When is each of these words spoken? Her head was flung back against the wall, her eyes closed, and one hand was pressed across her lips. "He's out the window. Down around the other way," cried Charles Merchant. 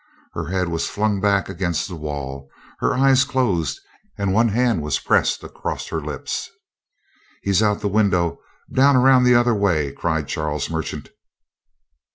Her 0.33 0.47
head 0.47 0.67
was 0.69 0.89
flung 0.89 1.19
back 1.21 1.47
against 1.47 1.87
the 1.87 1.95
wall, 1.95 2.49
her 2.79 2.95
eyes 2.95 3.23
closed, 3.23 3.79
and 4.17 4.33
one 4.33 4.47
hand 4.47 4.81
was 4.81 4.97
pressed 4.97 5.43
across 5.43 5.89
her 5.89 6.01
lips. 6.01 6.49
"He's 7.43 7.61
out 7.61 7.81
the 7.81 7.87
window. 7.87 8.39
Down 8.73 8.95
around 8.95 9.25
the 9.25 9.35
other 9.35 9.53
way," 9.53 9.91
cried 9.91 10.27
Charles 10.27 10.71
Merchant. 10.71 11.09